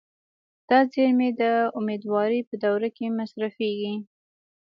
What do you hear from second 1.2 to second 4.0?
د امیدوارۍ په دوره کې مصرفېږي.